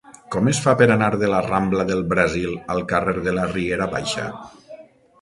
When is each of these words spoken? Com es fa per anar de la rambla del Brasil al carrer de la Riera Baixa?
Com 0.35 0.47
es 0.51 0.61
fa 0.63 0.71
per 0.79 0.87
anar 0.95 1.09
de 1.25 1.29
la 1.33 1.43
rambla 1.49 1.87
del 1.91 2.03
Brasil 2.15 2.57
al 2.77 2.83
carrer 2.95 3.17
de 3.31 3.39
la 3.39 3.47
Riera 3.55 3.93
Baixa? 3.97 4.31